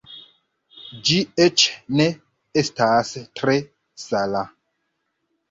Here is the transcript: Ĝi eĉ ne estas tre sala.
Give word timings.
Ĝi 1.09 1.17
eĉ 1.45 1.65
ne 1.99 2.07
estas 2.63 3.13
tre 3.41 3.57
sala. 4.07 4.43